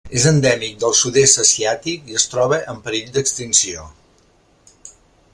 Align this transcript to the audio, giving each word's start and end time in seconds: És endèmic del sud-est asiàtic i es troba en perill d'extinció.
És 0.19 0.23
endèmic 0.27 0.77
del 0.83 0.95
sud-est 0.99 1.41
asiàtic 1.43 2.09
i 2.13 2.17
es 2.21 2.25
troba 2.31 2.59
en 2.73 2.79
perill 2.87 3.11
d'extinció. 3.17 3.85